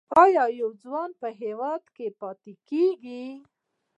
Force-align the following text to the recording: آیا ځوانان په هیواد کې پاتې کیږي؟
آیا 0.23 0.43
ځوانان 0.81 1.11
په 1.21 1.27
هیواد 1.41 1.83
کې 1.95 2.07
پاتې 2.19 2.51
کیږي؟ 2.69 3.23